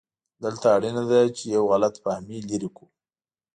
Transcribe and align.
دلته 0.43 0.65
اړینه 0.75 1.03
ده 1.11 1.19
چې 1.37 1.43
یو 1.55 1.63
غلط 1.71 1.95
فهمي 2.03 2.39
لرې 2.49 2.69
کړو. 2.75 2.85